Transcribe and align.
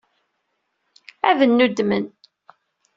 Ad 1.29 1.39
nnuddmen. 1.49 2.05